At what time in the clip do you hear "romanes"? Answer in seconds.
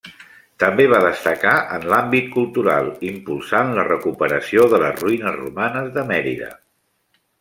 5.43-5.93